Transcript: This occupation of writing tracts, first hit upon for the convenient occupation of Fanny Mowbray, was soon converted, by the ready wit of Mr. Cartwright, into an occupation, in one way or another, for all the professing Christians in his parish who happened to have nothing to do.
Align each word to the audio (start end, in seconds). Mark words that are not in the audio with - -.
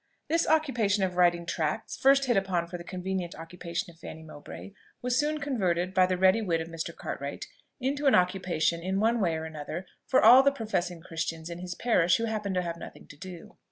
This 0.29 0.47
occupation 0.47 1.03
of 1.03 1.15
writing 1.15 1.45
tracts, 1.45 1.95
first 1.95 2.25
hit 2.25 2.35
upon 2.35 2.65
for 2.65 2.75
the 2.79 2.83
convenient 2.83 3.35
occupation 3.35 3.91
of 3.91 3.99
Fanny 3.99 4.23
Mowbray, 4.23 4.71
was 5.03 5.15
soon 5.19 5.37
converted, 5.37 5.93
by 5.93 6.07
the 6.07 6.17
ready 6.17 6.41
wit 6.41 6.59
of 6.59 6.69
Mr. 6.69 6.95
Cartwright, 6.95 7.45
into 7.79 8.07
an 8.07 8.15
occupation, 8.15 8.81
in 8.81 8.99
one 8.99 9.19
way 9.21 9.35
or 9.35 9.45
another, 9.45 9.85
for 10.07 10.19
all 10.19 10.41
the 10.41 10.51
professing 10.51 11.01
Christians 11.01 11.51
in 11.51 11.59
his 11.59 11.75
parish 11.75 12.17
who 12.17 12.25
happened 12.25 12.55
to 12.55 12.63
have 12.63 12.77
nothing 12.77 13.05
to 13.09 13.15
do. 13.15 13.57